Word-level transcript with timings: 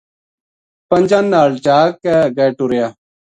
پنجاں 0.89 1.25
نال 1.31 1.51
چا 1.65 1.77
کے 2.01 2.11
اگے 2.27 2.47
ٹریا۔ 2.57 2.87